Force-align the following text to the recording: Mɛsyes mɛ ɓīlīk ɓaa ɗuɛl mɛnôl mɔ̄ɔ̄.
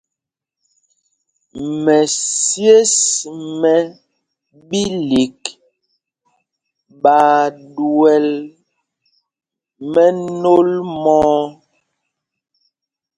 Mɛsyes 1.83 2.95
mɛ 3.59 3.73
ɓīlīk 4.67 5.41
ɓaa 7.01 7.41
ɗuɛl 7.75 8.27
mɛnôl 9.93 10.69
mɔ̄ɔ̄. 11.03 11.43